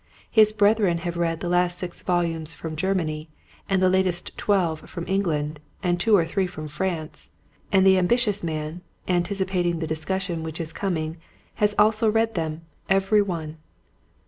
[0.31, 3.29] His brethren have read the last six volumes from Germany
[3.69, 7.29] and the latest twelve from England and two or three from France,
[7.71, 11.17] and the ambitious man, anticipating the discussion which is com ing
[11.61, 13.57] has also read them every one.